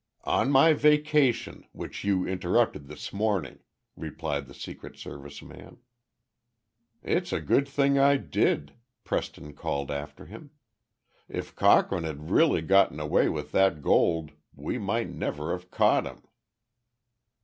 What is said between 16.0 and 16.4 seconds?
him."